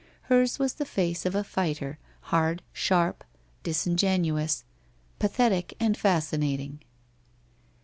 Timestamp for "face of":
0.85-1.35